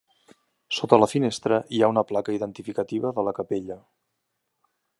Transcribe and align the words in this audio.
Sota 0.77 0.97
la 1.01 1.07
finestra 1.11 1.59
hi 1.75 1.81
ha 1.81 1.89
una 1.93 2.03
placa 2.13 2.35
identificativa 2.37 3.13
de 3.19 3.27
la 3.29 3.35
capella. 3.41 3.77